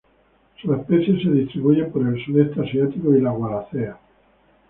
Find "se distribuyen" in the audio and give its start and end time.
1.21-1.91